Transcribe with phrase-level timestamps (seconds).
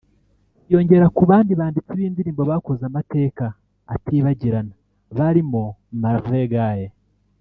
[0.67, 3.45] yiyongera ku bandi banditsi b’indirimbo bakoze amateka
[3.93, 4.73] atibagirana
[5.17, 5.63] barimo
[6.01, 6.87] Marvin Gaye